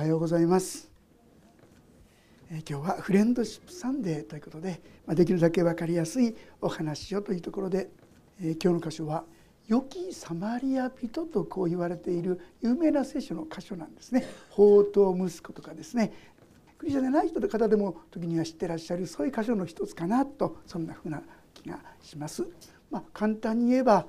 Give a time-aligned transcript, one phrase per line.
[0.00, 0.90] はようございます、
[2.50, 7.90] え今日はフレンドシップサンデーということで、まできるだけ分かりやすいお話をというところで、
[8.42, 9.24] え今日の箇所は
[9.68, 14.24] 「良きサマリア人」とこう言われている有名な聖書の箇所なんですね。
[14.48, 16.14] 宝刀息子とかですね
[16.78, 21.22] クリスチャンでない人の方でも時には知ってらっしゃるそういう箇所の一つかなとそんなふうな
[21.52, 22.48] 気がします。
[22.90, 24.06] まあ、簡単に言えば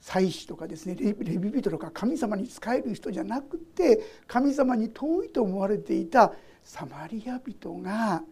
[0.00, 6.32] 祭司とかですねレビ人とか神様に仕える人じゃなくて神様に遠いと思われていた
[6.64, 8.22] サマリア人が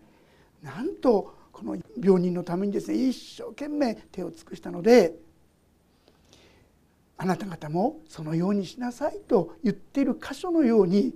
[0.63, 5.15] なんとこの病人のためにですね一生懸命手を尽くしたので
[7.17, 11.15] あなた方もそのようにしなさいと言っている箇所のように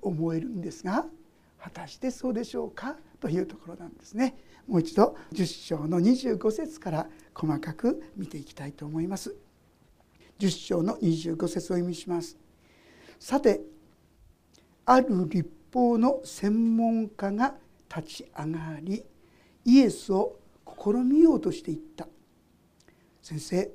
[0.00, 1.06] 思えるんですが
[1.60, 4.36] 果たしてそうでしょうかというところなんですね。
[4.68, 9.36] もう一度10章の25節から細かく見ていきたいと思います。
[10.38, 12.38] 10章の25節を読みします。
[13.18, 13.60] さて
[14.86, 17.54] ある立法の専門家が
[17.94, 19.04] 立ち上がり
[19.64, 22.06] イエスを試みようとしていった
[23.22, 23.70] 先生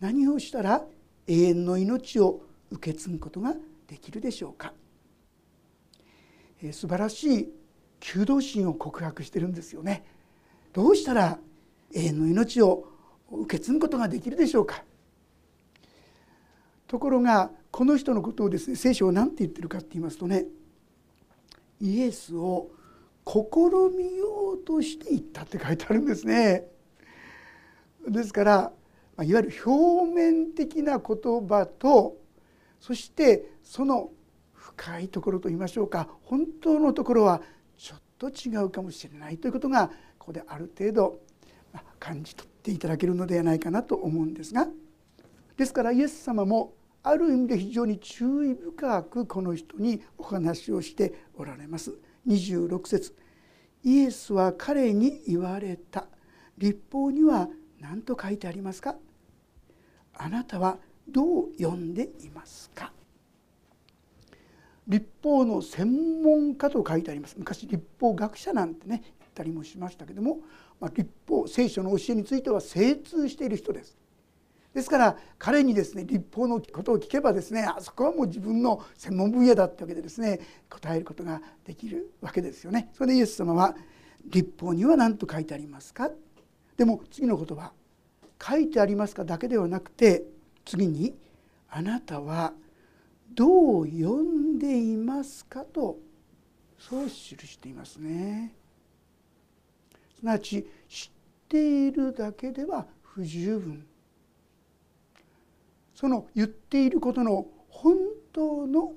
[0.00, 0.84] 何をしたら
[1.26, 3.54] 永遠の命を受け継ぐことが
[3.86, 4.72] できるでしょうか、
[6.62, 7.52] えー、素晴らしい
[8.00, 10.04] 求道心を告白してるんですよね
[10.72, 11.38] どうしたら
[11.94, 12.88] 永遠の命を
[13.30, 14.82] 受け継ぐことができるでしょうか
[16.86, 20.46] ところがこの人のことをですね聖書は何て言ってるかって言いますとね
[21.80, 22.70] イエスを
[23.26, 23.34] 試
[23.96, 26.66] みようとしていったって書いてあるんですね。
[28.08, 28.72] ですから
[29.22, 32.16] いわゆる表面的な言葉と
[32.80, 34.10] そしてその
[34.54, 37.42] 深いところといいましょうか本当のところは
[37.76, 41.20] ちょっと違うかもしれないということがここである程度
[41.98, 44.68] 感じ取っていただけるのではないかなと思うんですが。
[45.56, 51.94] ですからイエス様もある意味で非常に注意深くこの人にお話をしておられます。
[52.26, 53.14] 26節。
[53.82, 56.06] イエスは彼に言われた。
[56.58, 57.48] 立法には
[57.78, 58.96] 何と書いてありますか？
[60.12, 60.78] あなたは
[61.08, 62.92] どう読んでいますか？
[64.86, 67.36] 立法の専門家と書いてあります。
[67.38, 70.40] 昔立法学者なんてね言ったりもしましたけども、
[70.80, 73.96] まあ、立法聖書の教えについては精通している人です
[74.74, 82.88] ですから彼にですね立法のことを聞けばですねあそこはもう自分の専門分野だってわけでですね答えることができるわけですよね。
[82.94, 83.76] それでイエス様は
[84.26, 86.10] 「立法には何と書いてありますか?」
[86.76, 87.72] でも次の言葉
[88.40, 90.24] 「書いてありますか?」だけではなくて
[90.64, 91.16] 次に
[91.68, 92.54] 「あなたは
[93.34, 95.98] どう読んでいますかと
[96.78, 98.54] そう記していますね。
[100.20, 103.86] すなわち知っているだけでは不十分
[105.94, 107.96] その言っていることの本
[108.32, 108.92] 当の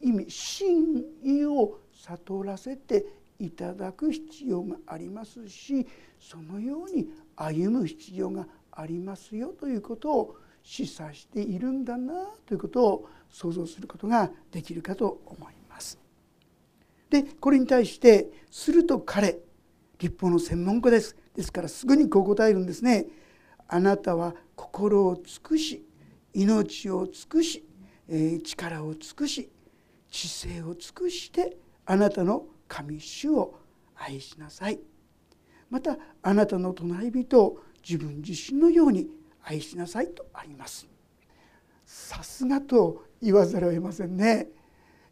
[0.00, 3.04] 意味真意を悟らせて
[3.38, 5.86] いただく必要がありますし
[6.18, 15.98] そのように歩む必要がありますよということを示唆しているんだなということを想像することができるかと思います。
[17.10, 19.38] でこれに対してすると彼
[20.02, 21.16] 立法の専門家です。
[21.32, 23.06] ですからすぐにこう答えるんですね。
[23.68, 25.86] あなたは心を尽くし
[26.34, 27.64] 命を尽くし
[28.42, 29.48] 力を尽くし
[30.10, 33.54] 知性を尽くしてあなたの神主を
[33.94, 34.80] 愛しなさい。
[35.70, 37.58] またあなたの隣人を
[37.88, 39.08] 自分自身のように
[39.44, 40.88] 愛しなさいとあります。
[41.86, 44.48] さすがと言わざるを得ませんね。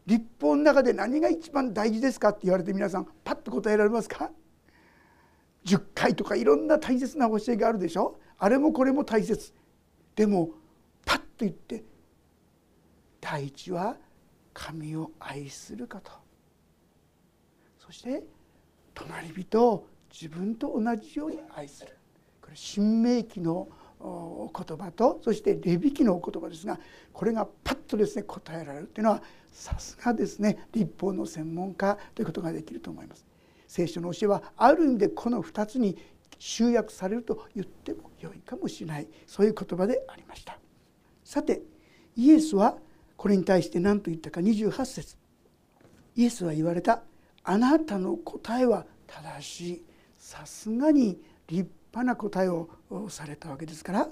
[0.05, 4.31] 立法の中で何が一番大事ですかって言われて皆さんパッと答えられますか？
[5.65, 8.19] 10回とかいろんな大切な教えがあるでしょ？
[8.37, 9.53] あれもこれも大切。
[10.15, 10.49] でも
[11.05, 11.83] パッと言って
[13.19, 13.95] 第一は
[14.53, 16.11] 神を愛すること。
[17.77, 18.23] そして
[18.93, 21.97] 隣人を自分と同じように愛する。
[22.41, 23.69] これ新明記の
[24.01, 26.79] 言葉とそしてレビ記のお言葉ですが
[27.13, 29.21] これがパッとですね答えられるというのは
[29.51, 33.25] さすがですね立法の専門家ということができると思います。
[33.71, 35.97] 聖書の教えはある意味でこの2つに
[36.37, 40.59] 集約されると言っても良いかもしれないそういう言葉でありました。
[41.23, 41.61] さて
[42.17, 42.75] イエスは
[43.15, 45.15] これに対して何と言ったか28節
[46.17, 47.03] イエスは言われた
[47.45, 49.85] 「あなたの答えは正しい」
[50.19, 52.67] さすがに立派な答えを
[53.07, 54.09] されたわけですから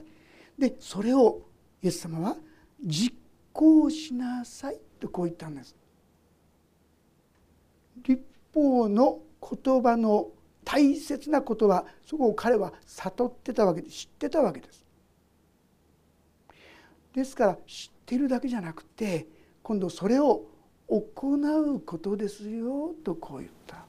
[0.57, 1.41] でそれを
[1.83, 2.38] イエス様は
[2.81, 3.13] 実
[3.51, 5.75] 行しなさいとこう言ったんです。
[8.03, 8.23] 立
[8.53, 10.27] 法の言葉の
[10.65, 14.86] 大切なことはそこを彼は悟ってたわけで知ってたわけです。
[17.13, 19.27] ですから知ってるだけじゃなくて
[19.63, 20.44] 今度それを
[20.88, 23.86] 行うことですよとこう言った。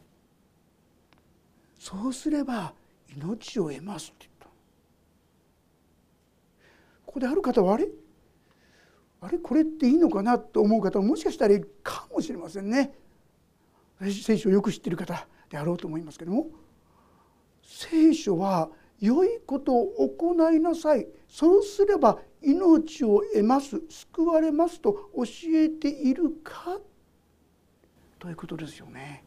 [1.78, 2.74] そうすれば
[3.14, 4.46] 命を得ますって言った。
[7.06, 7.88] ここである方はあれ？
[9.22, 12.94] あれこれっていいのかなと思う方ももしかしたらいるかもしれませんね。
[14.00, 15.26] 聖書をよく知っている方。
[15.50, 16.46] であろうと思いますけども
[17.62, 18.70] 聖書は
[19.00, 21.06] 良いことを行いなさい。
[21.28, 23.80] そうすれば命を得ます。
[23.88, 25.24] 救われますと教
[25.54, 26.78] えているか。
[28.18, 29.24] ということですよね。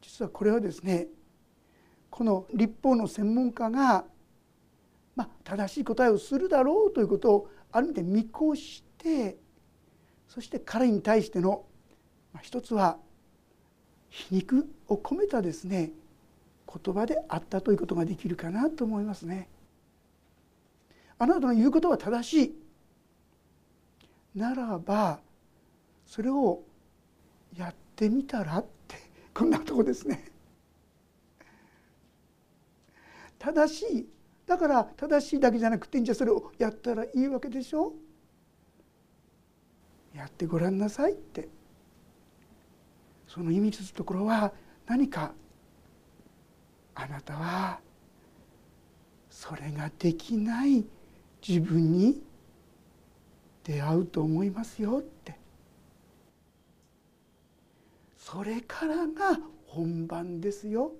[0.00, 1.08] 実はこれはですね
[2.10, 4.04] この立法の専門家が、
[5.16, 9.36] まあ、正しい答えをするだろうということをある意味で見越して
[10.28, 11.64] そして彼に対しての、
[12.32, 12.98] まあ、一つは
[14.14, 15.90] 皮肉を込めたですね
[16.84, 19.48] 言葉であったということができるかなと思いますね。
[21.18, 22.54] あなたの言うことは正しい
[24.38, 25.20] ならば
[26.06, 26.62] それを
[27.56, 28.96] やってみたらって
[29.32, 30.30] こんなとこですね。
[33.38, 34.08] 正しい
[34.46, 37.94] だから正しいだけじゃなくてじゃあそれをやったらいいわけでしょ
[40.14, 41.48] やってごらんなさいって
[43.26, 44.52] その意味するところは
[44.86, 45.32] 何か
[46.94, 47.80] あなたは
[49.28, 50.84] それができない
[51.46, 52.22] 自分に
[53.64, 55.36] 出会うと思いますよって
[58.16, 60.92] それからが本番ですよ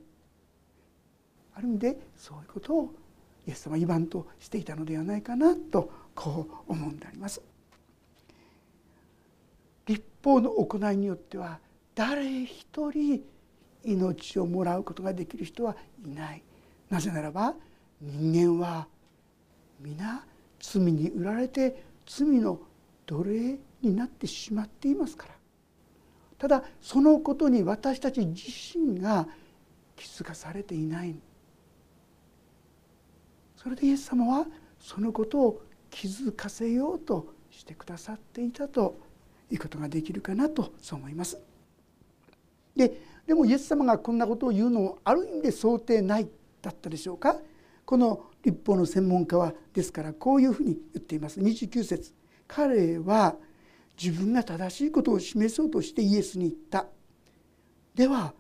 [1.55, 2.95] ある意味でそういうことを
[3.47, 7.41] イエス様は言わんとしていたのではないかなとこう思うんであります。
[9.87, 11.59] 立法の行いによっては
[11.95, 13.23] 誰一人
[13.85, 16.43] 命をもらうことができる人はいない。
[16.91, 17.55] なぜならば
[18.01, 18.87] 人間は
[19.81, 20.25] 皆
[20.61, 22.61] 罪に売られて罪の
[23.07, 25.35] 奴隷になってしまっていますから。
[26.39, 28.43] ただそのことに私たち自
[28.77, 29.29] 身が
[29.97, 31.15] 気づかされていない。
[33.57, 34.47] それでイエス様は
[34.79, 38.99] そのことを気づかせようとしてくださっていたと
[39.51, 41.39] いうことができるかなとそう思います。
[42.77, 46.29] ででもイエス様がこんなことを言うのもある意味で想定内
[46.61, 47.37] だったでしょうか？
[47.87, 51.41] この立法の専門家はですからこういうふうに言っています。
[51.41, 52.13] 29節。
[52.47, 53.37] 彼は
[54.03, 56.87] 自分が正しいことを示そうとしてイエスに言った。
[57.95, 58.35] では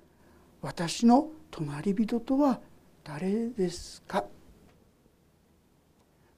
[0.61, 2.61] 私の隣人とは
[3.05, 4.25] 誰ですか？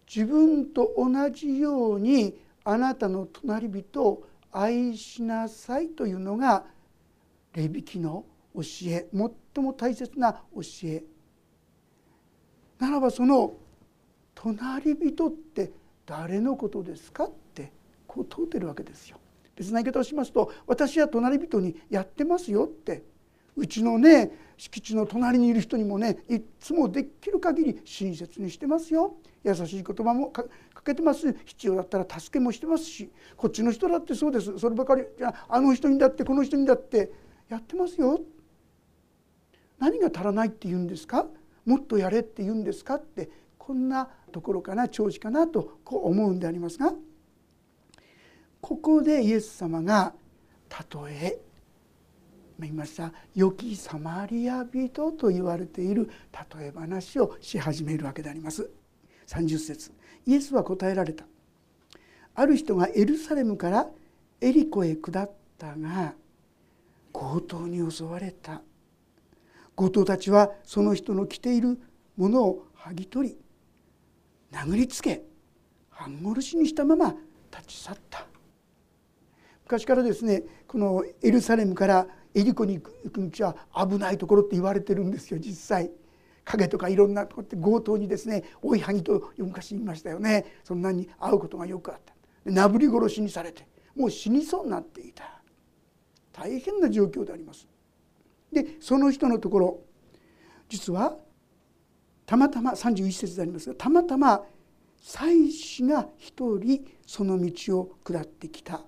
[0.06, 4.22] 自分と同じようにあなたの隣人を
[4.52, 6.64] 愛しなさいというのが
[7.56, 7.64] 礼
[7.94, 8.24] 引の
[8.54, 11.04] 教え最も大切な教え。
[12.78, 13.54] ならばその
[14.34, 15.72] 隣人って
[16.04, 17.72] 誰のことですかって
[18.06, 19.18] こう問うてるわけですよ。
[19.56, 23.02] 別な言い方をしますと私は隣人にやってますよって
[23.56, 29.16] うちのね敷地の隣にいる人にもねいっつもできる限り親切にしてますよ。
[29.44, 30.44] 優しい言葉もか
[30.84, 34.58] けてます必要だったら助けもしてますしこっちの人だってそうです。
[34.58, 37.10] そればかりじゃあの人にだってこの人にだって
[37.48, 38.20] やってますよ。
[39.78, 41.26] 何が足らないって言うんですか？
[41.64, 43.28] もっとやれって言うんですかって
[43.58, 46.92] こんなところかな調子かなとこう思うんでありますが。
[48.60, 50.12] ここでイエス様が
[50.68, 51.38] 例え
[52.58, 53.12] 言いました？
[53.34, 56.10] 良きサマリア人と言われている
[56.58, 58.70] 例え話をし始めるわけであります。
[59.26, 59.92] 30節。
[60.24, 61.26] イエスは答えられた。
[62.34, 63.88] ある人がエルサレムから
[64.40, 66.14] エリコへ下ったが
[67.18, 68.62] 強盗に襲われた。
[69.74, 71.78] 強盗たちはその人の着ている
[72.16, 73.38] ものを剥ぎ取り
[74.52, 75.22] 殴りつけ
[75.90, 77.14] 半殺しにしたまま
[77.50, 78.26] 立ち去った。
[79.64, 83.56] 昔からですねこのエルサレムからエリコに行く道は
[83.86, 85.90] 危ないところって言われてるんですよ実際。
[86.44, 90.44] 影とかいろんなとこって強盗にですね追いはぎと昔言いましたよね。
[90.62, 92.14] そんなに会うことがよくあった。
[92.50, 95.35] なぶり殺しにされてもう死にそうになっていた。
[96.36, 97.66] 大変な状況であります
[98.52, 99.80] でその人のところ
[100.68, 101.16] 実は
[102.26, 104.42] たまたま31節でありますがたまたま
[105.00, 108.82] 祭司が一人その道を下ってきた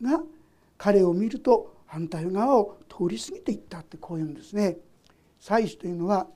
[0.00, 0.22] が
[0.78, 4.78] 彼を見ると反対側を通り過ぎていったってこういうんですね。
[5.38, 6.26] 祭司というのは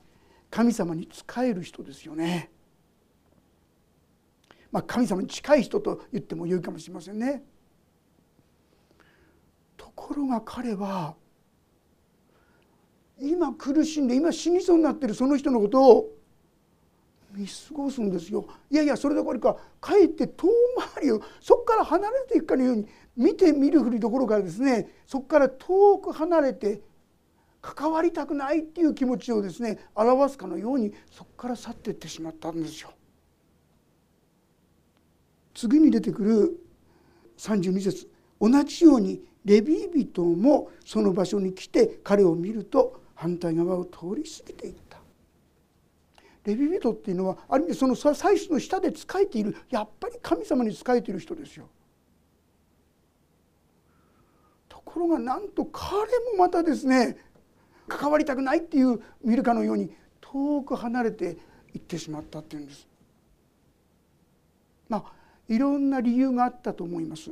[0.51, 2.51] 神様に仕える人ですよね。
[4.71, 7.43] まあ、神様に近い人と言ってもよいかもしれませんね。
[9.97, 11.15] ところが彼は
[13.19, 16.09] 今苦しんで今死にそうになってるその人のことを
[17.33, 18.47] 見過ごすんですよ。
[18.69, 20.47] いやいやそれどころかかえって遠
[20.95, 22.87] 回りをそこから離れていくかのように
[23.17, 26.81] 見て見るふりどころからですねそこから遠く離れて
[27.61, 32.91] 関わりたくないっていう気持ちをですね表すかのようにそこから去っていってしまったんですよ。
[35.55, 36.59] 次に出てくる
[37.39, 44.99] 32節同じようにレビー人もその場所に来て彼を見ると反対側を通り過ぎていった
[46.43, 51.69] レビ人っていうのはある意味その祭司の下で仕えているやっぱり神様に仕えている人ですよ。
[54.67, 55.91] ところがなんと彼
[56.33, 57.15] もまたですね
[57.87, 61.37] 関わりたくないっていう見るかのように遠く離れて
[61.73, 62.85] いってしまったっていうんです。
[64.89, 65.13] まあ
[65.47, 67.31] いろんな理由があったと思います。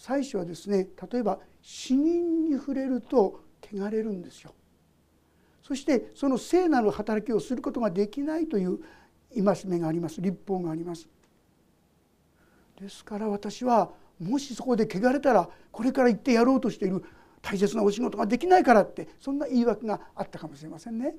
[0.00, 4.54] 最初はですね例えば死人に触れると汚れるんですよ。
[5.62, 8.78] そしてその聖なる働きをすることができないという
[9.34, 11.06] 戒めがあります立法があります。
[12.80, 17.04] ですから私はもしそこで汚れたらこれから行ってやろうとしている
[17.42, 21.14] 大切なお仕事ができないからってそんな言い訳があったかもしれませんね。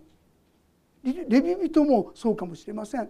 [1.03, 3.07] レビ人もそうかもしれません。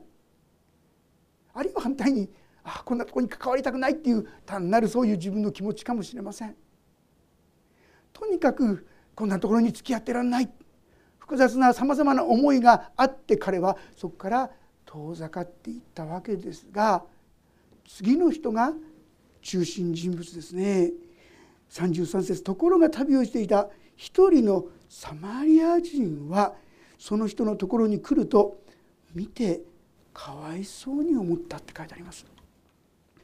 [1.54, 2.30] あるいは反対に
[2.64, 6.56] あこんなとこに関わりたくないっていう単なるそういう自分の気持ちかもしれません。
[8.14, 10.50] とにかくこんなところに付き合ってらんない
[11.18, 14.52] 複雑なさまざまな思いがあって彼はそこから
[14.86, 17.04] 遠ざかっていったわけですが
[17.88, 18.74] 次の人が
[19.42, 20.92] 中心人物ですね。
[21.70, 26.54] 33節ところが旅をしていた一人のサマリア人は
[27.00, 28.60] その人のところに来ると
[29.16, 29.62] 見て
[30.14, 32.26] かわいそうに思ったって書いてあります。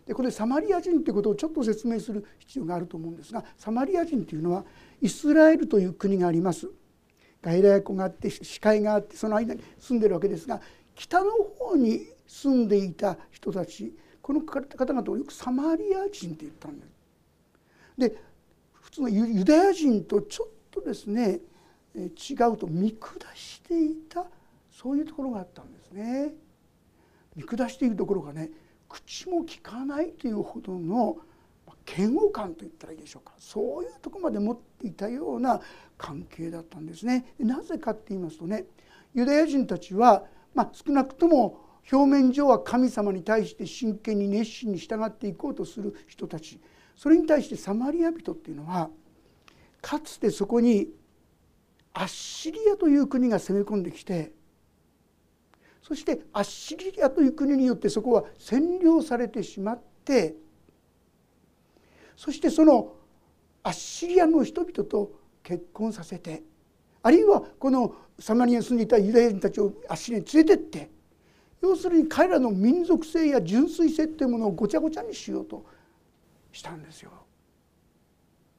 [0.08, 4.64] でこれサマリア人ということをちょっと説明する必要があると思うんですがサマリア人というのは
[5.02, 6.70] イスラエルという国があります。
[7.42, 10.60] 外来湖があって視界があってその間に住んでるわけですが
[10.96, 16.90] 北の方に住んでいた人たちこの方々をよくサマリア人って言ったんです。
[17.98, 18.16] で
[18.74, 21.40] 普通のユダヤ人とちょっとですね
[21.96, 24.26] 違うと見下していた
[24.72, 26.34] そういうところがあったんですね。
[27.36, 28.50] 見下しているところがね
[28.89, 31.17] 口も利かないというほどの
[31.88, 35.62] 嫌悪感といったらいいでしょうかそういうとこまで持っていたような
[35.98, 37.34] 関係だったんですね。
[37.39, 38.65] なぜかって言いますとね
[39.13, 46.60] ユダヤ人たちは、まあ、少なくとも表面上は神様に対して真剣に熱心に従っていこうとする人たち
[46.96, 48.89] それに対してサマリア人っていうのは
[49.82, 50.89] かつてそこに
[51.94, 54.34] アッシリアという国が攻め込んできて
[55.88, 60.36] そしてアッシリアという国によってそこは占領されてしまって
[62.17, 62.91] そしてその
[63.63, 65.13] アッシリアの人々と
[65.44, 66.44] 結婚させて
[67.01, 70.89] あるいはこのサマリアに住んでいたユダヤ人たちをアッシリアに連れてって
[71.62, 75.65] 要するに彼らの民族性や純粋性っていうものをごちゃごちゃにしようと
[76.51, 77.12] したんですよ。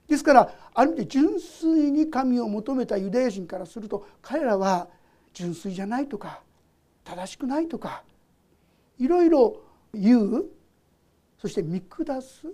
[0.09, 4.89] ですからある意味で純粋に神を求めたユダヤ人からすると彼らは
[5.35, 6.41] 純粋じゃないとか
[7.09, 8.03] 正しくないとか
[8.99, 9.63] いろいろ
[9.95, 10.45] 言う
[11.41, 12.47] そして見下す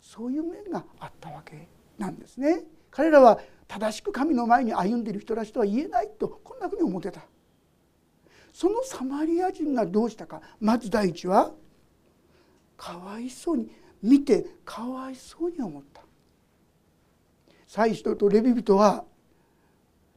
[0.00, 1.68] そういう面があったわけ
[1.98, 2.64] なんですね。
[2.90, 7.20] 彼らは正しく神の前に歩んでいる人たちとは言えないとこんなふうに思ってた。
[8.52, 11.52] そのサマリア人がどうしたかまず第一は
[12.76, 13.70] かわいそうに
[14.02, 16.02] 見てかわいそうに思った
[17.66, 19.04] 祭司とレビ人は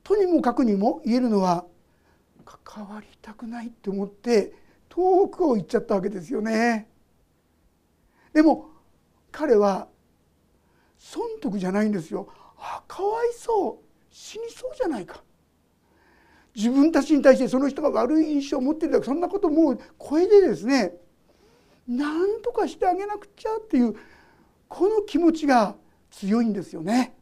[0.04, 1.66] とにもかくにも言えるのは
[2.46, 4.54] 関わりたくないって思って
[4.88, 6.88] 遠くを行っちゃったわけですよね。
[8.34, 8.70] でも
[9.32, 9.88] 彼は
[10.98, 12.30] 損得じゃないんですよ。
[12.58, 15.24] あかわいそう死にそうじゃないか。
[16.56, 20.94] 自分たちに対してその人が悪い印象を持ってるだけそんなこともう超えてですね
[21.86, 23.96] 何とかしてあげなくちゃっていう
[24.70, 25.76] この気持ちが
[26.12, 27.16] 強いんですよね。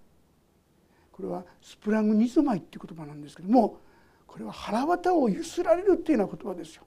[1.11, 3.79] これはスプラングニゾマイっていう言葉なんですけども
[4.33, 6.81] これは腹渡をゆすられるっていうような言葉ですよ。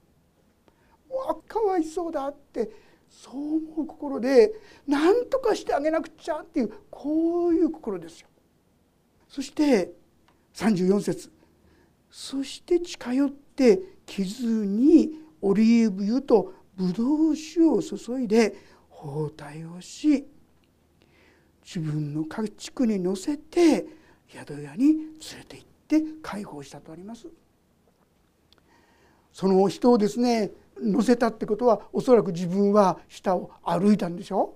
[1.09, 2.69] わかわいそうだって
[3.09, 4.51] そう思う心で
[4.85, 8.27] 何とかしてあげなくちゃっていうこういう心ですよ。
[9.29, 9.93] そして
[10.55, 11.31] 34節
[12.11, 15.11] そして近寄って傷に
[15.41, 18.55] オリーブ油とブドウ酒を注いで
[18.89, 20.27] 包帯をし
[21.63, 23.85] 自分の家畜に乗せて
[24.27, 25.05] 宿屋に連
[25.39, 27.27] れて行ったて解放したとあります。
[29.31, 30.51] その人をですね
[30.81, 34.55] 乗せたってことはおそらく自分は下を歩いたんでしょ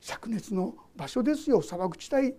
[0.00, 2.34] 灼熱の場所ですよ砂漠地帯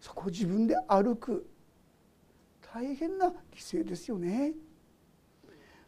[0.00, 1.48] そこを自分で歩く
[2.72, 3.32] 大変な犠
[3.80, 4.52] 牲ですよね。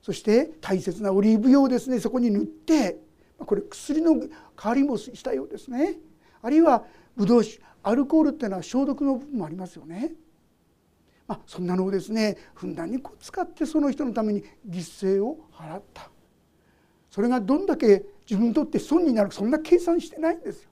[0.03, 2.99] そして大切なオリーブ油をですねそこに塗って
[3.39, 4.29] これ薬の代
[4.65, 5.99] わりもしたようですね
[6.43, 6.85] あるいは
[7.17, 10.13] ブドウ酒アルコールっていうのは消毒の部分もありますよね。
[11.31, 16.11] まあ、そんなのをですねふんだんにこう使ってその人のために犠牲を払った
[17.09, 20.71] それがどんだけ自分にとって損になるそんな計算してないんですよ。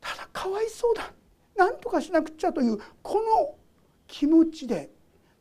[0.00, 1.12] ただかわいそうだ
[1.56, 3.56] 何とかしなくちゃというこの
[4.06, 4.90] 気持ちで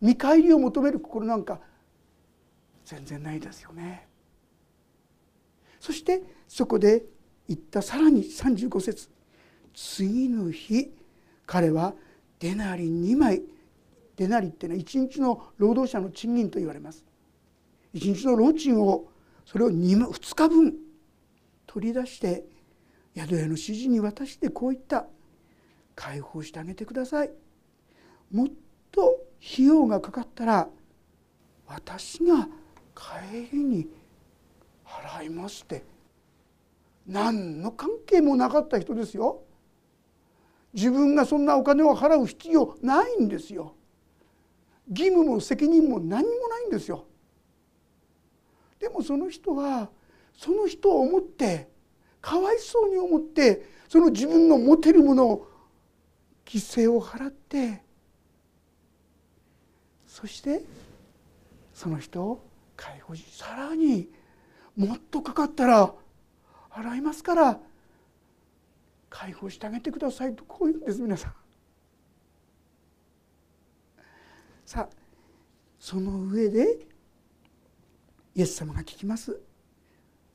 [0.01, 1.59] 見返りを求める心なんか
[2.85, 4.07] 全然ないですよね。
[5.79, 7.05] そしてそこで
[7.47, 9.11] 言ったさらに35節
[9.75, 10.91] 次の日
[11.45, 11.93] 彼は
[12.39, 13.43] デナリ2枚
[14.15, 17.03] デナリっていうのは1日の労働者の賃金と言われます
[17.93, 19.07] 1日の労賃を
[19.45, 20.75] それを 2, 2日分
[21.67, 22.45] 取り出して
[23.15, 25.07] 宿屋の指示に渡してこう言った
[25.95, 27.31] 「解放してあげてください」
[28.31, 28.47] もっ
[28.91, 30.69] と費用がかかったら
[31.67, 32.47] 私が
[32.95, 33.87] 帰りに
[34.85, 35.83] 払いますって
[37.07, 39.41] 何の関係もなかった人ですよ。
[40.73, 43.75] 自分がそんなお金を払う必要ないんですよ。
[44.89, 47.05] 義務も責任も何もないんですよ。
[48.79, 49.89] でもその人は
[50.37, 51.69] その人を思って
[52.19, 55.47] かわいそうに思ってその自分の持てるものを
[56.45, 57.81] 犠牲を払って
[60.07, 60.63] そして
[61.73, 64.09] その人を解放しさらに
[64.75, 65.93] もっとかかったら
[66.69, 67.59] 払いますから
[69.09, 71.42] 解放してあげてくださいとこう言うんです皆さん。
[74.73, 74.95] さあ
[75.77, 76.79] その上で
[78.33, 79.39] イエス様が聞きます。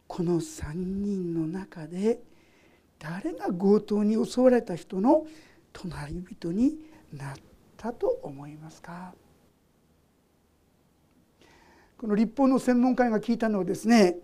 [0.07, 2.21] この3人の中で
[3.01, 5.27] 誰が強盗に襲われた人の
[5.73, 6.79] 隣人に
[7.13, 7.35] なっ
[7.77, 9.13] たと思いますか？
[11.99, 14.19] この立法の専門家が聞いたのはですね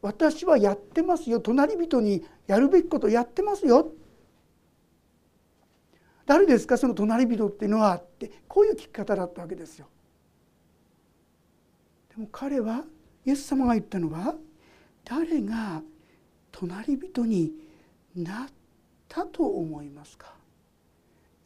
[0.00, 3.92] 私はやってますよ隣人にやるべきことやってますよ
[6.26, 6.78] 誰ですか？
[6.78, 9.86] その隣人っていうのはってこういう聞き方だったわけですよ。
[12.14, 12.84] でも彼は
[13.24, 14.34] イエス様が言ったのは
[15.04, 15.82] 誰が
[16.50, 17.52] 隣人に
[18.14, 18.48] なっ
[19.08, 20.34] たと思いますか？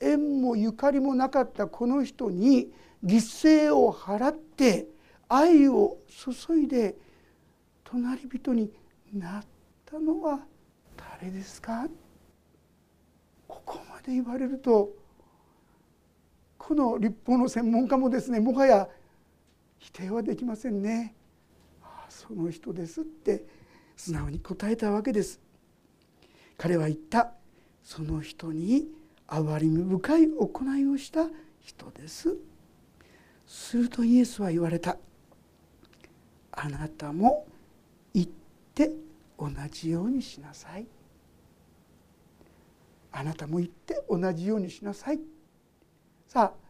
[0.01, 2.71] 縁もゆかりもなかったこの人に
[3.05, 4.87] 犠牲を払って
[5.29, 6.97] 愛を注いで
[7.85, 8.71] 隣人に
[9.15, 9.45] なっ
[9.85, 10.41] たのは
[11.19, 11.87] 誰ですか？
[14.07, 14.95] で言われると
[16.57, 18.89] この立法の専門家もですねもはや
[19.79, 21.15] 否定はできませんね。
[21.83, 23.45] ああその人ですって
[23.97, 25.41] 素直に答えたわけです。
[26.57, 27.33] 彼は言った
[27.85, 28.89] その人に
[29.29, 31.29] 憐れみ深い行いをした
[31.61, 32.37] 人です。
[33.47, 34.97] するとイエスは言われた。
[36.53, 37.47] あなたも
[38.15, 38.33] 行っ
[38.75, 38.93] て
[39.39, 40.87] 同じようにしなさい
[43.19, 45.21] あなたも行って同じようにしなさい。
[46.27, 46.67] さあ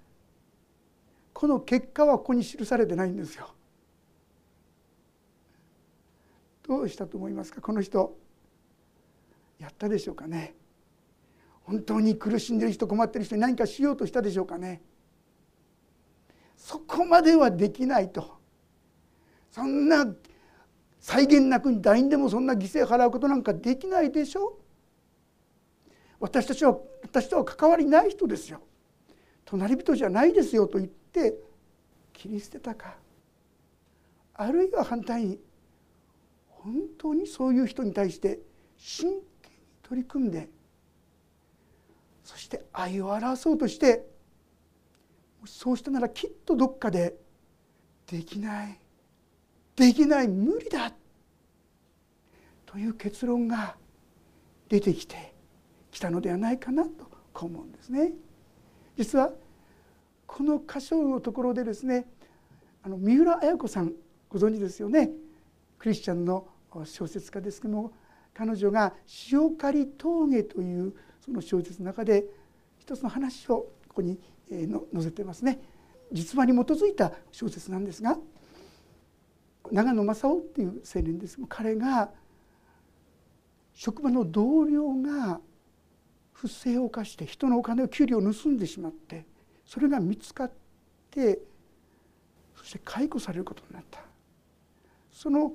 [1.32, 3.52] この結果はここに記されてないんですよ。
[6.62, 8.16] どうしたと思いますかこの人。
[9.58, 10.54] やったでしょうかね。
[11.64, 14.82] 本当に苦しんでる人困ってる人に何かしようとしたでしょうかね。
[16.56, 18.38] そこまではできないと。
[19.50, 20.06] そんな
[21.00, 24.60] 際限なくに誰にでもそんな犠牲払うことなんかできないでしょ。
[26.18, 28.60] 私たちは私とは関わりない人ですよ。
[29.44, 31.34] 隣人じゃないですよと言って
[32.12, 32.96] 切り捨てたか。
[34.34, 35.38] あるいは反対に
[36.48, 38.40] 本当にそういう人に対して
[38.76, 39.22] 真剣に
[39.82, 40.48] 取り組んで
[42.24, 44.04] そして愛を表そうとして
[45.44, 47.14] そうしたならきっとどっかで
[48.06, 48.80] できない
[49.76, 50.92] できない無理だ
[52.66, 53.76] という結論が
[54.68, 55.35] 出てきて
[55.96, 56.90] きたのではないかなと
[57.46, 58.12] 思うんですね。
[58.96, 59.32] 実は
[60.26, 62.06] この箇所のところでですね
[62.82, 63.92] あの三浦綾子さん
[64.28, 65.10] ご存知ですよね
[65.78, 66.48] クリスチャンの
[66.84, 67.92] 小説家ですけども
[68.34, 68.94] 彼女が
[69.32, 72.26] 「塩刈峠」というその小説の中で
[72.78, 75.60] 一つの話をここに載せてますね。
[76.12, 78.18] 実話に基づいた小説なんですが
[79.72, 82.10] 長野正夫っていう青年です彼が
[83.74, 85.40] 職場の同僚が
[86.36, 89.24] 不正を犯して人のお金を給料を盗んでしまって
[89.64, 90.52] それが見つかっ
[91.10, 91.38] て
[92.54, 94.00] そして解雇されることになった。
[95.10, 95.52] その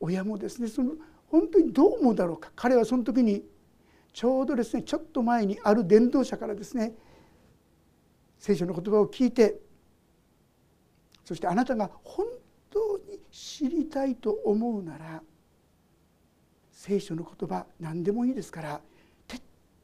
[0.00, 0.92] 親もですねその
[1.28, 2.50] 本当にどう思うだろうか。
[2.56, 3.44] 彼はその時に
[4.14, 6.94] ちょうどですねちょっと前にある伝道者からですね
[8.38, 9.56] 聖書の言葉を聞いて
[11.24, 12.26] そしてあなたが本
[12.70, 15.22] 当に知りたいと思うなら
[16.70, 18.80] 聖書の言葉何でもいいですから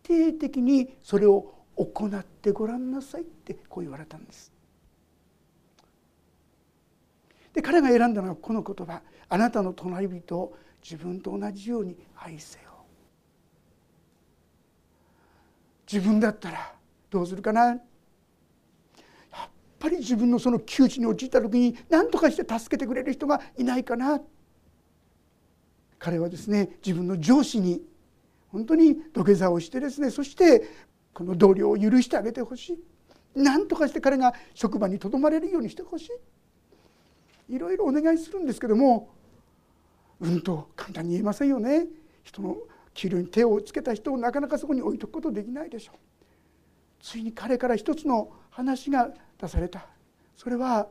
[0.03, 4.53] 徹底的にそれを行ってごらんなさいってこう言われたんです。
[7.53, 12.71] で彼が選んだのはこの言葉「あなたの隣人を自分と同じように愛せよ」
[15.91, 16.75] 自分だったら
[17.11, 17.67] どうするかな？
[17.67, 17.81] やっ
[19.79, 24.23] ぱり自分のその窮地に陥った時に何とかして助けてくれる人がいないかな？
[25.99, 27.83] 彼はですね自分の上司に
[28.53, 30.63] 本当に土下座をしてですねそして
[31.15, 32.79] この同僚を許してあげてほしい。
[33.35, 36.11] 何とかして彼が職場にとどまれるようにしてほし
[37.49, 37.55] い。
[37.55, 39.11] いろいろお願いするんですけども
[40.21, 41.87] うんと簡単に言えませんよね。
[42.23, 42.59] 人の
[42.95, 45.97] 給料に手をつけた人をなかなかそこに置いとくことできないでしょう。
[47.01, 49.11] ついに彼から一つの話が
[49.41, 49.87] 出された。
[50.37, 50.89] それは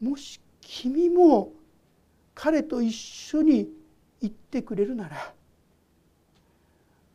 [0.00, 1.52] もし君も
[2.34, 3.68] 彼と一緒に
[4.20, 5.34] 行ってくれるなら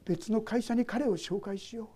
[0.05, 1.87] 別の会社に彼を紹介しよう。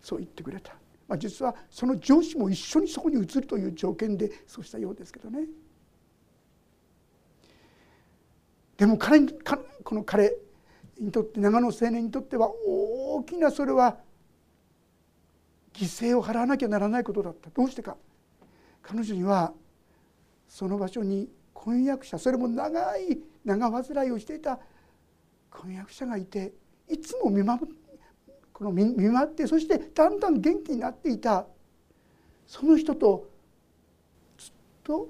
[0.00, 0.74] そう言ってくれた、
[1.06, 5.46] まあ、実はその上司も一緒にそこに移るという条件でそうしたようですけどね。
[8.76, 9.32] でも彼に
[9.84, 10.34] この彼
[10.98, 13.98] にとって長野青年にとっては大きなそれは
[15.74, 17.50] 犠牲を払わなきゃならないことだった。
[17.50, 17.96] どうしてか。
[18.82, 19.52] 彼女には
[20.48, 24.58] その場所に婚約者それも長い長患いをしていた
[25.50, 26.52] 婚約者がいて
[26.88, 27.62] いつも見守
[28.52, 31.46] この見守ってそしてだんだん元気になっていた
[32.46, 33.30] その人と
[34.36, 35.08] ずっと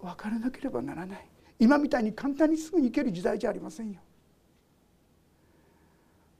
[0.00, 4.00] 別れなければならない今みたいに簡単にすぐに行ける時代じゃありませんよ。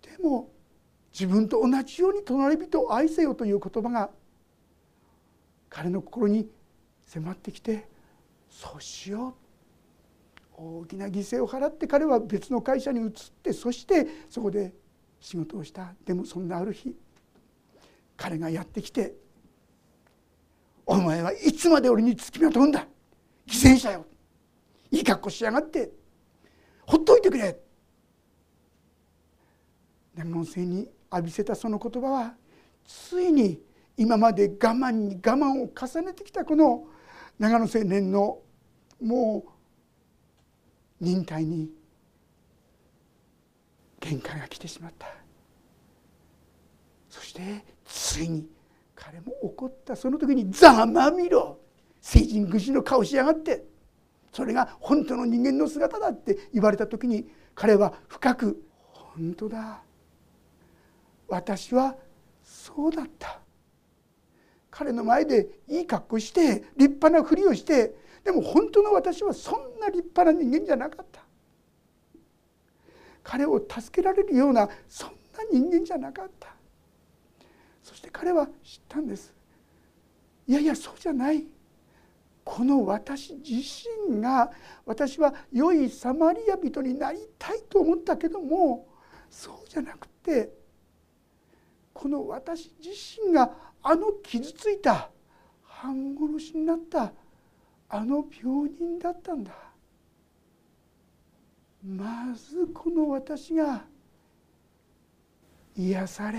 [0.03, 0.51] でも
[1.13, 4.11] 自分と同じように隣人を愛せよという言葉が
[5.69, 6.49] 彼の心に
[7.07, 7.87] 迫ってきて
[8.51, 9.42] そうしよう
[10.55, 13.11] 大きな犠牲を払って彼は別の会社に移っ
[13.43, 14.75] てそしてそこで
[15.21, 15.95] 仕事をした。
[16.05, 16.95] でもそんなある日
[18.17, 19.15] 彼がやってきて
[20.87, 22.87] 「お前はいつまで俺に付きまとうんだ。
[23.47, 24.07] 犠牲者よ。
[24.91, 25.91] いい格好しやがって。
[26.87, 27.59] ほっといてくれ。
[30.15, 32.35] 長野生に浴びせたその言葉は
[32.85, 33.61] ついに
[33.97, 36.87] 今まで我慢に我慢を重ねてきたこの
[37.39, 38.41] 長野青年の
[39.01, 39.52] もう
[41.03, 41.69] 忍耐に
[43.99, 45.09] 限界が来てしまった。
[47.11, 48.49] そしてついに
[48.95, 49.97] 彼も怒った。
[49.97, 51.59] その時に「ざまみろ。
[52.01, 53.65] 成人愚痴の顔しやがって。
[54.33, 59.83] それが本当の人間の姿だって言われた時に彼は深く「本当だ。
[61.29, 61.97] 私は
[62.45, 63.41] そうだった」
[64.71, 71.23] 彼の前でいい格好して立派なふりをしてでも本当の私はそんな立派な人間じゃなかった。
[73.25, 75.15] 彼を助けられるようなそんな
[75.51, 76.55] 人間じゃなかった。
[77.83, 79.35] そして彼は知ったんです。
[80.47, 81.45] いやいやそうじゃない。
[82.45, 83.63] この私自
[84.09, 84.51] 身が
[84.85, 88.89] 私は良いサマリア人になりたいと思ったけども
[89.31, 90.53] そうじゃなくて
[91.93, 92.91] この私自
[93.25, 95.11] 身があの傷ついた
[95.63, 97.13] 半殺しになった
[97.95, 99.53] あの病人だったんだ。
[101.85, 103.85] まずこの私が
[105.77, 106.39] 癒され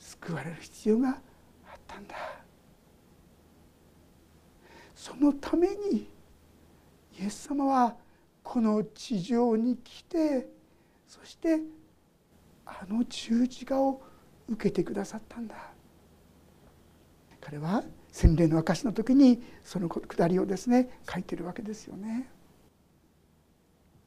[0.00, 1.20] 救われる必要があっ
[1.86, 2.16] たんだ。
[4.96, 6.10] そのために
[7.20, 7.96] イエス様は
[8.42, 10.48] この地上に来て
[11.06, 11.60] そして
[12.66, 14.02] あの十字架を
[14.48, 15.54] 受けてくださったんだ。
[17.40, 17.84] 彼は
[18.18, 22.28] 洗礼の証の時にそのくだりをですね書いてるわけですよね。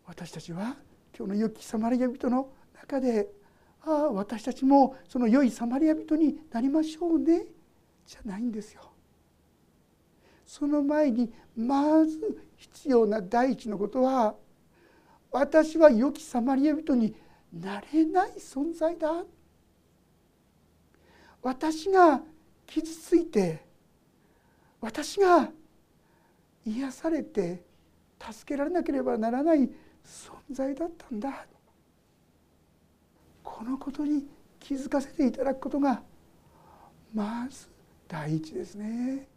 [0.05, 0.75] 私たちは
[1.17, 3.29] 今日の良きサマリア人の中で
[3.85, 7.45] ああ私たちもその良いサマリア人になりましょうね
[8.05, 8.91] じゃないんですよ。
[10.45, 14.35] その前にまず必要な第一のことは
[15.31, 17.15] 私は良きサマリア人に
[17.53, 19.23] なれない存在だ
[21.41, 22.21] 私が
[22.67, 23.70] 傷ついて
[24.81, 25.51] 私が
[26.65, 27.63] 癒されて
[28.19, 29.71] 助けられなければならない存
[30.51, 31.45] 在だったんだ。
[33.43, 34.25] このことに
[34.59, 36.01] 気づかせていただくことが
[37.13, 37.69] まず
[38.07, 39.27] 第一ですね。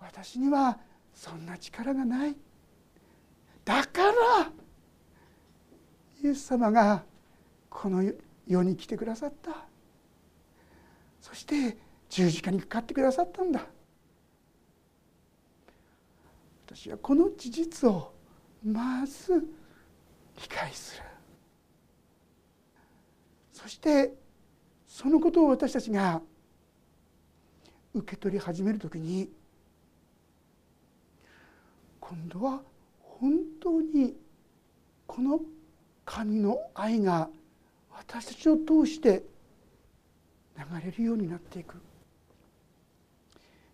[0.00, 0.78] 私には
[1.12, 2.36] そんな力がない。
[3.64, 4.12] だから
[6.22, 7.04] イエス様が
[7.68, 8.02] この
[8.46, 9.66] 世に来てくださった。
[11.20, 11.76] そして
[12.08, 13.66] 十字架にかかってくださったんだ。
[16.66, 18.12] 私はこの事実を
[18.64, 21.04] まず理解する。
[23.52, 24.14] そして
[24.86, 26.22] そのことを私たちが
[27.94, 29.28] 受け取り始める時に
[32.00, 32.62] 今度は
[33.00, 34.14] 本当に
[35.06, 35.40] この
[36.04, 37.28] 神の愛が
[37.90, 39.24] 私たちを通して
[40.56, 41.76] 流れるようになっていく。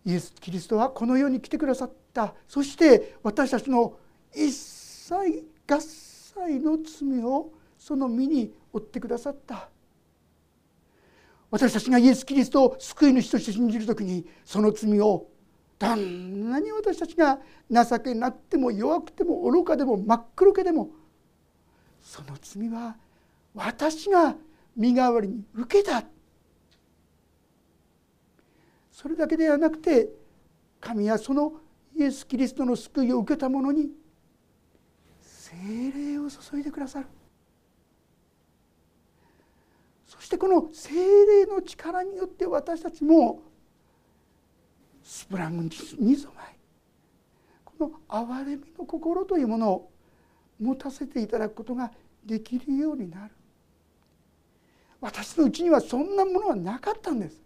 [0.05, 2.35] イエス・キリストはこの世に来てくださった。
[2.47, 3.97] そして私たちの
[4.35, 5.15] 一切
[5.67, 9.69] 合切の罪をその身に負ってくださった。
[11.51, 15.29] 私たちがイエス・キリストを救い主として信じる時にその罪を
[15.79, 17.39] どんなに私たちが
[17.71, 20.91] 情けなくても弱くても愚かでも真っ黒けでも
[22.01, 22.97] その罪は
[23.55, 24.35] 私が
[24.77, 26.03] 身代わりに受けた。
[28.95, 30.09] それだけではなくて
[30.81, 31.55] 神はその
[31.97, 33.91] イエス・キリストの救いを受けた者に
[35.21, 37.07] 精霊を注いでくださる。
[40.07, 40.95] そしてこの精
[41.27, 43.43] 霊の力によって私たちも
[45.03, 45.71] スプラングに
[46.15, 46.57] 染まい
[47.65, 49.91] この憐れみの心というものを
[50.61, 51.91] 持たせていただくことが
[52.25, 53.35] できるようになる。
[55.01, 57.44] 私のうちにはそんなものはなかったんです。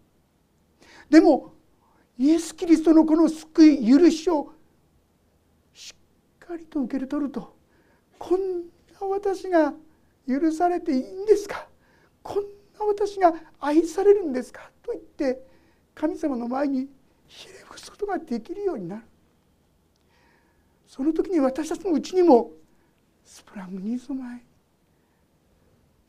[1.10, 1.54] でも
[2.18, 4.52] イエス・キリストのこの救い許しを
[5.72, 7.56] しっかりと受け取ると
[8.18, 8.62] こん
[9.00, 9.72] な私が
[10.26, 11.66] 許されていいんですか？
[12.22, 12.42] こん
[12.78, 14.70] な私が愛されるんですか？
[14.82, 15.40] と言って
[15.94, 16.88] 神様の前に
[17.26, 19.02] ひれ伏すことができるようになる。
[20.86, 22.50] その時に私たちのうちにも
[23.24, 24.42] スプラングに染まい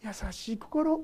[0.04, 1.04] 優しい心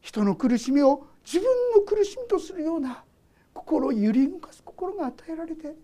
[0.00, 3.04] 人の苦しみを自分の苦しみとするような
[3.52, 5.74] 心を揺り動かす心が与えられて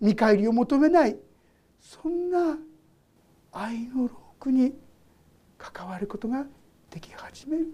[0.00, 1.16] 見返りを求めない
[1.80, 2.56] そんな
[3.50, 4.72] 愛の牢獄に
[5.58, 6.46] 関わることが
[6.90, 7.66] でき始める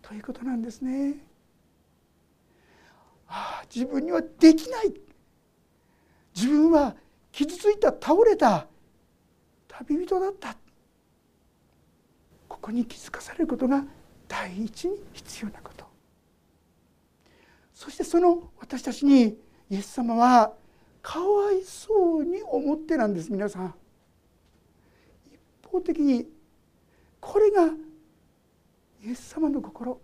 [0.00, 1.16] ということなんですね。
[3.28, 4.94] ああ自分にはできない
[6.34, 6.96] 自分は
[7.32, 8.66] 傷ついた倒れた
[9.68, 10.56] 旅人だった
[12.48, 13.84] ここに気づかされることが
[14.28, 15.84] 第一に必要なこと。
[17.74, 19.38] そしてその私たちに
[19.70, 20.52] イエス様は
[21.02, 23.74] かわいそうに思ってなんです皆さん。
[25.62, 26.26] 一方的に
[27.20, 27.66] これが
[29.04, 30.00] イエス様の心。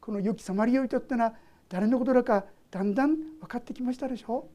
[0.00, 1.34] この良きサマリア人ってのは
[1.70, 4.46] 誰のことだかだんだん分かってきましたでしょ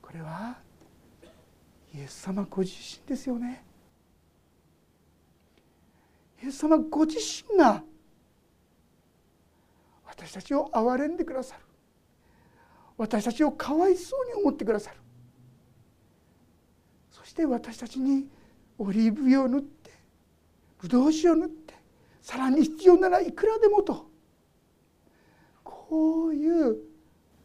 [0.00, 0.56] これは
[1.92, 3.64] イエス様ご自身ですよね。
[6.44, 7.82] イエス様ご自身が
[10.06, 11.62] 私たちを憐れんでくださる。
[12.98, 14.98] 私たちをかわいそうに思ってくださる。
[17.10, 18.28] そして私たちに
[18.76, 19.90] オリーブ油を塗って
[20.80, 21.74] ぶどう酒を塗って
[22.20, 24.06] さらに必要ならいくらでもと。
[25.64, 26.76] こういう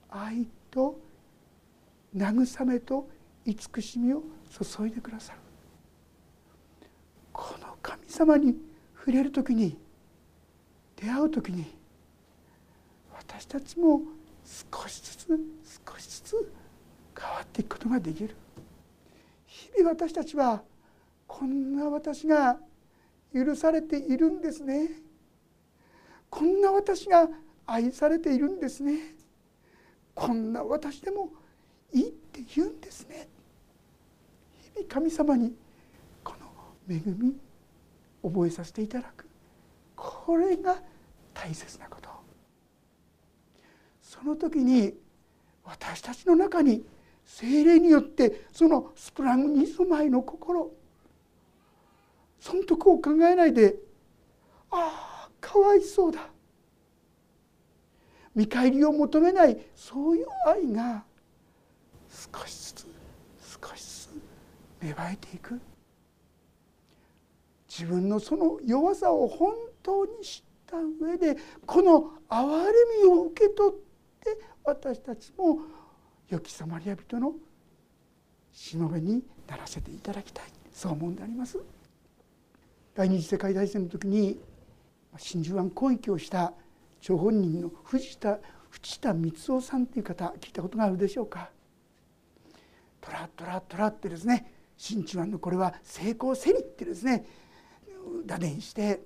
[0.09, 0.99] 愛と
[2.13, 3.07] 慰めと
[3.45, 5.39] 慈しみを注いでくださる。
[7.31, 8.68] この神様に
[9.09, 9.75] 触れる時に
[10.95, 11.65] 出会う時に
[13.11, 14.01] 私たちも
[14.71, 15.39] 少しずつ
[15.87, 16.53] 少しずつ
[17.19, 18.35] 変わっていくことができる。
[19.47, 20.61] 日々私たちは
[21.25, 22.59] こんな私が
[23.33, 24.89] 許されているんですね。
[26.29, 27.27] こんな私が
[27.65, 29.15] 愛されているんですね。
[30.13, 31.31] こんな私でも
[31.91, 33.27] いいって言うんですね。
[34.75, 35.55] 日々神様に
[36.23, 37.48] この恵み
[38.23, 39.27] 覚えさせていただく。
[39.95, 40.81] これが
[41.33, 42.09] 大切なこと。
[44.01, 44.93] その時に
[45.63, 46.83] 私たちの中に
[47.25, 50.71] 精霊によってそのスプラングニズマイの心。
[52.39, 53.75] 損得を考えないで
[54.71, 56.29] ああかわいそうだ。
[58.35, 59.59] 見返りを求めない。
[59.75, 61.03] そういう愛が
[62.09, 62.87] 少しずつ
[63.61, 64.09] 少しずつ
[64.81, 65.59] 芽生えていく。
[67.79, 73.79] 自分のその弱さを本当に知った上でこの憐れみを受け取っ
[74.19, 75.59] て私たちも
[76.27, 77.35] 良きサマリア人の
[78.51, 81.57] しもべにならせていただきたいそう思うんであります。
[82.93, 84.37] 第二次世界大戦の時に
[85.17, 86.51] 真珠湾攻撃をした
[86.99, 88.39] 張本人の藤田
[88.69, 91.49] 藤田光雄さんという方聞いたことがあるでしょうか。
[92.99, 97.25] トラトラトラってですね真珠湾のこれは成功せりってですね
[98.25, 99.01] 打電して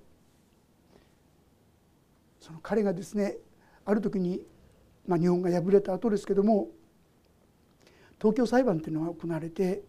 [2.40, 3.38] その彼がですね
[3.86, 4.42] ある時に、
[5.08, 6.68] まあ、日本が敗れた後ですけども
[8.20, 9.84] 東京裁判っていうのが行われて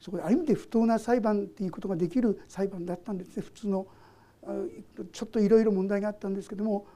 [0.00, 3.42] そこである意味で不当な裁判っていうことができる裁判だったんですね。
[3.42, 3.86] 普通の
[5.12, 6.86] ちょっといろいろ問題があったんですけども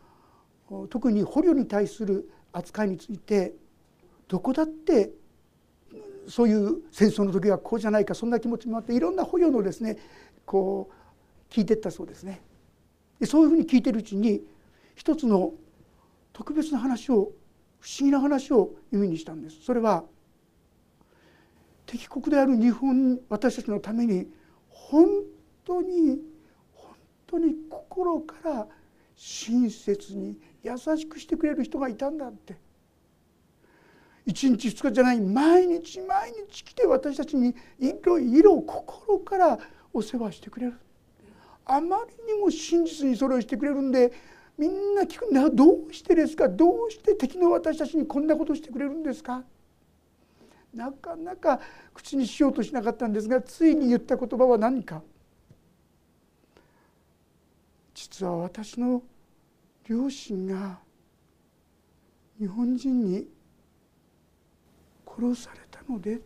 [0.88, 3.54] 特に捕虜に対する扱いについて
[4.28, 5.10] どこだって
[6.28, 9.98] そういう戦争の時はこうじゃないかそんな気持ちもあっていろんな捕虜のですね
[10.46, 10.94] こう
[11.52, 12.40] 聞いてったそうですね。
[13.20, 14.42] でそういうふうに聞いてるうちに
[14.94, 15.52] 一つの
[16.32, 17.30] 特別な話を
[17.78, 19.62] 不思議な話を耳にしたんです。
[19.62, 20.04] それは
[21.84, 24.26] 敵国である日本私たちのために
[24.70, 25.06] 本
[25.64, 26.20] 当に
[26.72, 26.94] 本
[27.26, 28.66] 当に心から
[29.14, 32.56] 親切に優しくしてくれる人がいたんだって
[34.26, 39.58] 1日2日じゃない毎日毎日来て私たちにいろいろ心から
[39.92, 40.74] お世話してくれる
[41.64, 44.12] あまりにも真実にそれをしてくれるんで
[44.58, 46.48] みんな聞くなどうしてですか？
[46.48, 49.42] どうして敵の私たちにこんなことしてくれるんですか？
[50.74, 51.60] なかなか
[51.94, 55.02] 口にしようとしなかったんですがついに言った言葉は何か？
[57.94, 59.02] 実は私の
[59.88, 60.78] 両親が
[62.38, 63.26] 日本人に
[65.06, 66.20] 殺されたので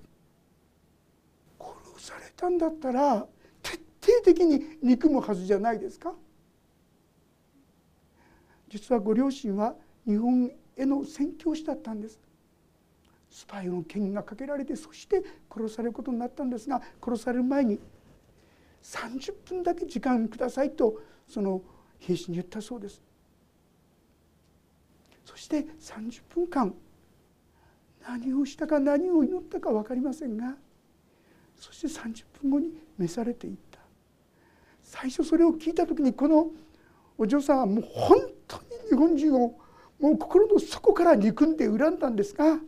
[1.59, 3.27] 殺されたんだったら
[4.07, 6.15] 徹底的に憎むはずじゃないですか。
[8.69, 9.75] 実はご両親は
[10.07, 12.21] 日本への宣教師だったんです。
[13.29, 17.81] スパイの権威がかけられてそして殺されることになったんですが殺される前に
[18.83, 21.61] 30分だけ時間くださいとその
[21.99, 23.03] 兵士に言ったそうです。
[25.25, 26.73] そして30分間
[28.09, 30.55] 何をしたか何を祈ったか分かりませんが
[31.57, 33.66] そして30分後に召されていった。
[34.87, 36.47] 最初それを聞いた時にこの
[37.19, 39.59] お嬢さんはもう本当に日本人を
[40.01, 42.59] もう心の底から憎んで恨んだんですが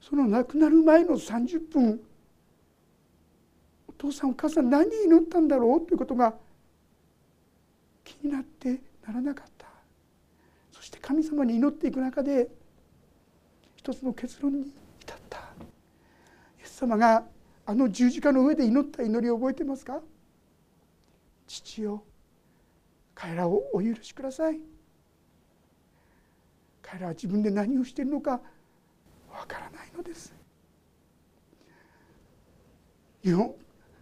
[0.00, 2.00] その亡くなる前の30分
[3.88, 6.34] お父さんお母さん何祈ったんだろうということが
[8.04, 9.66] 気になってならなかった。
[10.72, 12.48] そして神様に祈っていく中で
[13.76, 15.38] 一つの結論に至った。
[15.38, 15.42] イ
[16.62, 17.24] エス様が
[17.70, 20.00] あの十字架の上で祈った祈りを覚えてますか？
[21.46, 22.02] 父よ
[23.14, 24.58] 彼らをお許しください。
[26.82, 28.40] 彼らは自分で何をしているのか
[29.30, 30.34] わからないのです。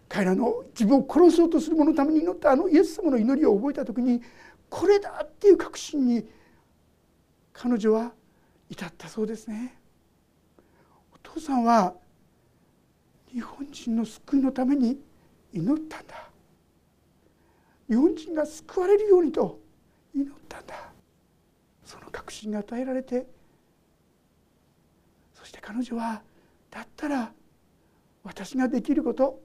[0.08, 4.22] 彼らの自分を殺そうとする者のために祈ったあのイエス様の祈りを覚えた時に
[4.70, 6.26] これだっていう確信に
[7.52, 8.12] 彼女は
[8.70, 9.78] 至ったそうですね。
[11.12, 11.92] お父さんは
[13.32, 14.98] 日本人の救いのために
[15.52, 16.28] 祈ったんだ。
[17.88, 19.60] 日本人が救われるようにと
[20.14, 20.92] 祈ったんだ。
[21.84, 23.26] その確信が与えられて
[25.32, 26.20] そして彼女は
[26.70, 27.32] だったら
[28.22, 29.40] 私ができること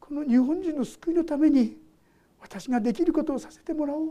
[0.00, 1.76] この日本人の救いのために
[2.40, 4.08] 私ができることをさせてもらおう。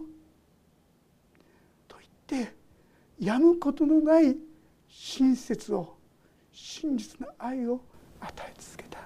[1.89, 1.97] と
[2.29, 2.55] 言って
[3.19, 4.37] やむことのない
[4.87, 5.97] 親切を
[6.53, 7.81] 真実な愛を
[8.27, 8.99] 与え続けた。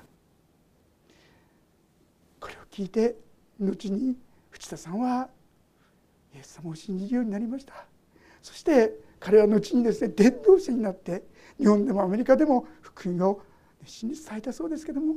[2.40, 3.16] これを聞いて
[3.60, 4.18] 後に
[4.50, 5.30] 藤田さんは
[6.34, 7.86] イエス様を信じるようになりました。
[8.42, 11.24] そして彼は後にですね伝道者になって
[11.58, 13.42] 日本でもアメリカでも福音を
[13.82, 15.16] 熱心に伝えたそうですけども。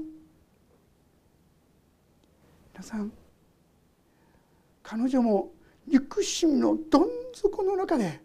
[2.72, 3.12] 皆さん
[4.82, 5.52] 彼女も
[5.86, 8.20] 憎しみのどん底の中で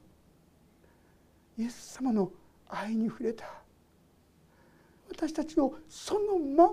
[1.57, 2.31] イエス様の
[2.69, 3.45] 愛に触れた。
[5.17, 6.69] 私たちをそのまん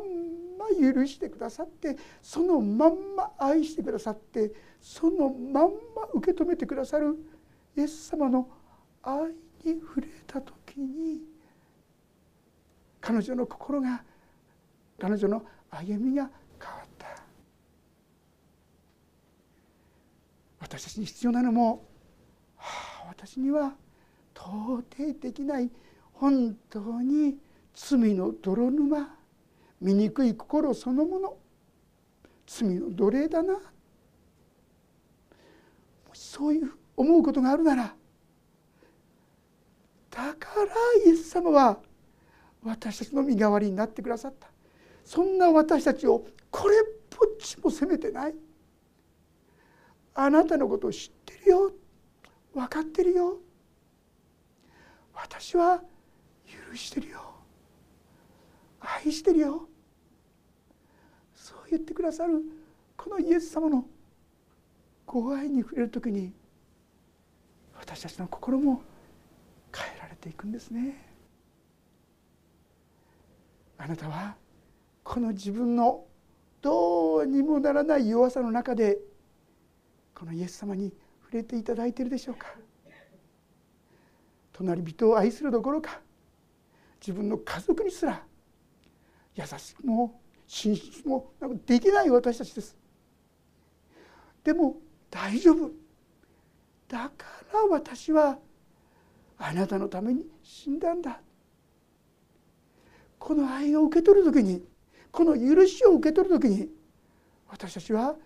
[0.59, 4.53] ま許してくださってそのまんま愛してくださって
[4.83, 7.17] そのまんま受け止めてくださる
[7.75, 8.47] イエス様の
[9.03, 9.29] 愛
[9.65, 11.23] に触れた時に
[13.01, 14.03] 彼女の心が
[15.01, 16.31] 彼女の歩みが
[16.61, 17.07] 変わった。
[20.61, 21.85] 私たちに必要なのも、
[22.57, 23.75] はあ、私には
[24.35, 25.71] 到底できない
[26.13, 27.37] 本当に
[27.75, 29.17] 罪の泥沼
[29.81, 31.37] 醜い心そのもの
[32.47, 33.55] 罪の奴隷だな。
[33.55, 33.61] も
[36.13, 37.95] しそういう思うことがあるなら
[40.11, 40.67] だから
[41.05, 41.81] イエス様は
[42.63, 44.49] 私たちの身代わりになってくださった。
[45.05, 46.79] そんな私たちをこれっ
[47.11, 48.35] ぽっちも責めてない。
[50.15, 51.73] あなたのことを知ってるよ。
[52.55, 53.39] 分かってるよ。
[55.13, 55.83] 私は
[56.71, 57.24] 許してるよ。
[58.85, 59.69] 愛してるよ
[61.35, 62.43] そう言ってくださる
[62.97, 63.87] このイエス様の
[65.07, 66.33] ご愛に触れる時に
[67.79, 68.83] 私たちの心も
[69.75, 70.97] 変えられていくんですね。
[73.77, 74.37] あなたは
[75.03, 76.05] この自分の
[76.63, 78.99] どうにもならない弱さの中で
[80.15, 80.93] このイエス様に
[81.25, 82.47] 触れていただいているでしょうか
[84.53, 86.01] 隣人を愛するどころか
[87.01, 88.23] 自分の家族にすら
[89.35, 91.33] 優しくも真実も
[91.67, 92.77] できない私たちです。
[94.45, 94.77] でも
[95.11, 95.71] 大丈夫。
[96.89, 98.39] だから私は
[99.39, 101.21] あなたのために死んだんだ。
[103.19, 104.63] この愛を受け取る時に
[105.11, 106.69] この許しを受け取る時に
[107.49, 108.17] 私たちは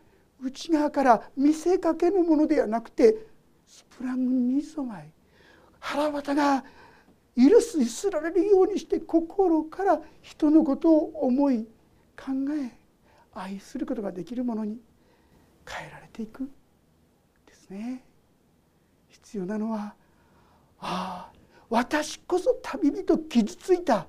[0.42, 3.14] 内側から見せかけるものではなくて
[3.66, 5.11] スプラングに染まい
[5.78, 6.64] 腹渡が
[7.39, 11.68] 許すすられるようにして心から人のことを思い
[12.16, 12.76] 考え
[13.32, 14.80] 愛することができるものに
[15.64, 16.51] 変えられていく
[17.47, 18.03] ですね。
[19.09, 19.95] 必要なのは
[20.80, 21.32] ああ
[21.70, 24.09] 私こそ旅人傷ついた。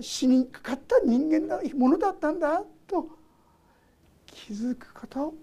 [0.00, 3.08] 死にかかった人間のものだったんだと
[4.26, 5.34] 気づくこと。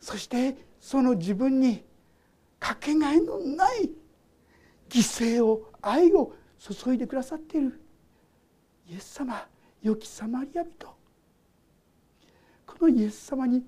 [0.00, 1.82] そしてその自分に
[2.60, 3.90] かけがえのない
[4.94, 7.80] 犠牲を愛を注いでくださっている。
[8.88, 9.44] イエス様
[9.82, 10.86] 良きサマリア人。
[12.64, 13.66] このイエス様に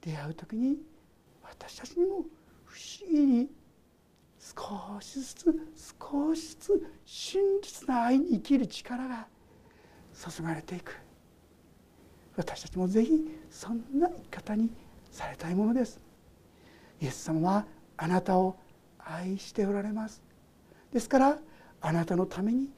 [0.00, 0.76] 出会う時に
[1.42, 2.24] 私たちにも
[2.64, 3.48] 不思議に
[4.38, 5.68] 少しずつ
[6.00, 9.26] 少しずつ真実な愛に生きる力が
[10.14, 10.96] 注がれていく。
[12.36, 13.20] 私たちもぜひ
[13.50, 14.70] そんな生き方に
[15.10, 15.98] されたいものです。
[17.00, 17.66] イエス様は
[17.96, 18.56] あなたを
[18.98, 20.22] 愛しておられます。
[20.92, 21.38] ですから
[21.80, 22.68] あなたのために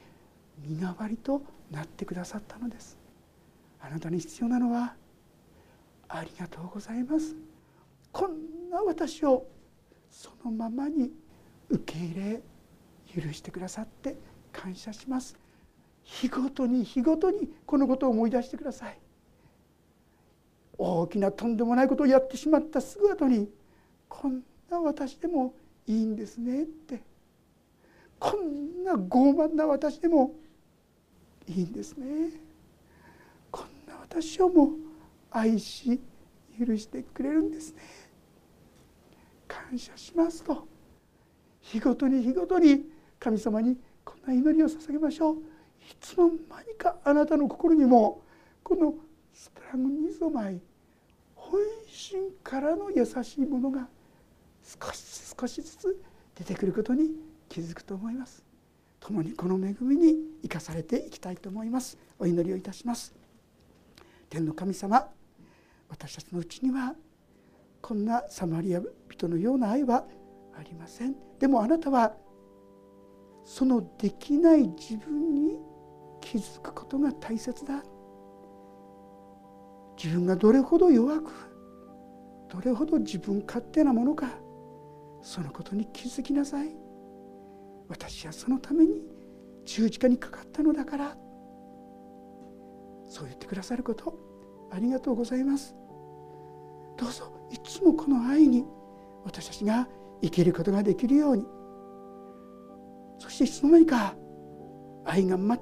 [0.59, 2.99] 身代わりとなってくださったのです。
[3.81, 4.95] あなたに必要なのは
[6.09, 7.37] ありがとうございます。
[8.13, 9.47] こんな私を
[10.11, 11.13] そのままに
[11.69, 12.43] 受け入れ
[13.23, 14.17] 許してくださって
[14.53, 15.39] 感謝します。
[16.03, 18.99] 日ごとに日ごとにこのことを思い出してください。
[20.79, 23.51] 大きなとんでもないことをやってしまったすぐ後に
[24.09, 25.55] こんな私でも
[25.87, 27.08] いいんですねって。
[28.19, 30.35] こんな傲慢な私でも
[31.47, 32.31] いいんですね。
[33.51, 34.73] こんな私をも
[35.31, 36.01] 愛し
[36.59, 37.83] 許してくれるんですね。
[39.47, 40.67] 感謝しますと
[41.61, 42.85] 日ごとに日ごとに
[43.19, 45.37] 神様にこんな祈りを捧げましょう。
[45.37, 45.41] い
[46.01, 48.23] つの間にかあなたの心にも
[48.63, 48.95] この
[49.33, 50.61] スプラングニゾマイ
[51.35, 53.89] 本心からの優しいものが
[54.63, 56.03] 少し少しずつ
[56.35, 57.11] 出てくることに
[57.49, 58.45] 気づくと思います。
[59.01, 61.99] 共にこの恵みに生かされていきたいと思います。
[62.19, 63.15] お祈りをいたします。
[64.29, 65.09] 天の神様
[65.89, 66.95] 私たちのうちには
[67.81, 70.05] こんなサマリア人のような愛は
[70.59, 71.15] ありません。
[71.39, 72.15] でもあなたは
[73.45, 75.59] そのできない自分に
[76.21, 77.83] 気づくことが大切だ。
[79.97, 81.33] 自分がどれほど弱く
[82.49, 84.29] どれほど自分勝手なものか
[85.23, 86.88] そのことに気づきなさい。
[87.89, 89.03] 私はそのために
[89.65, 91.17] 十字架にかかったのだから。
[93.09, 94.15] そう言ってくださること
[94.71, 95.75] ありがとうございます。
[96.97, 98.65] どうぞいつもこの愛に
[99.25, 99.89] 私たちが
[100.23, 101.47] 生きることができるように。
[103.19, 104.15] そしていつの間にか
[105.05, 105.59] 愛が全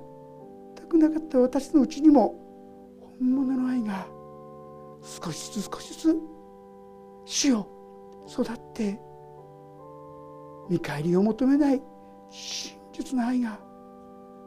[0.89, 2.35] くなかった私のうちにも
[3.19, 4.07] 本物の愛が
[5.03, 6.17] 少しずつ少しずつ
[7.25, 7.67] 死を
[8.29, 8.99] 育って
[10.69, 11.83] 見返りを求めない
[12.37, 13.59] 真実な愛が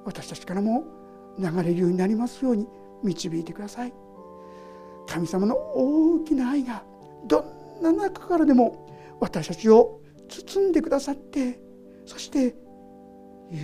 [0.06, 0.86] 私たちからも
[1.40, 2.68] 流れるようになりますように
[3.04, 3.94] 導いてください。
[5.08, 6.84] 神様の大きな愛が
[7.26, 7.42] ど
[7.80, 8.88] んな中からでも
[9.20, 11.60] 私たちを包んでくださって
[12.06, 12.56] そして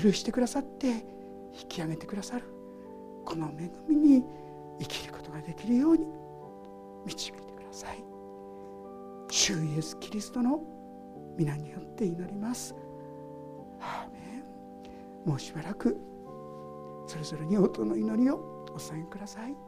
[0.01, 2.45] 許してくださって引き上げてくださる。
[3.25, 4.23] この恵みに
[4.79, 6.07] 生きることができるように
[7.05, 8.03] 導いてください。
[9.29, 10.61] 主イエスキリストの
[11.37, 12.75] 皆によって祈ります。
[13.85, 14.07] ア
[15.25, 15.97] もうしばらく
[17.07, 18.35] それぞれに音の祈りを
[18.73, 19.64] お伝えください。